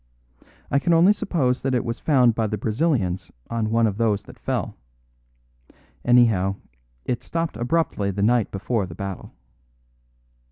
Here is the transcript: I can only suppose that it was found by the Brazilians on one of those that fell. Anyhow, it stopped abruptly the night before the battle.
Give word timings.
I 0.71 0.79
can 0.79 0.93
only 0.93 1.13
suppose 1.13 1.61
that 1.61 1.75
it 1.75 1.85
was 1.85 1.99
found 1.99 2.33
by 2.33 2.47
the 2.47 2.57
Brazilians 2.57 3.31
on 3.51 3.69
one 3.69 3.85
of 3.85 3.97
those 3.97 4.23
that 4.23 4.39
fell. 4.39 4.75
Anyhow, 6.03 6.55
it 7.05 7.21
stopped 7.23 7.55
abruptly 7.55 8.09
the 8.09 8.23
night 8.23 8.49
before 8.49 8.87
the 8.87 8.95
battle. 8.95 9.31